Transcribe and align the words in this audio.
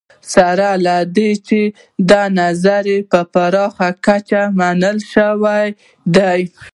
سره 0.33 0.69
له 0.85 0.95
دې 1.15 1.31
چې 1.47 1.61
دا 2.09 2.23
نظریه 2.39 3.07
په 3.11 3.19
پراخه 3.33 3.89
کچه 4.05 4.41
منل 4.59 4.97
شوې 5.13 5.65
ده 6.15 6.31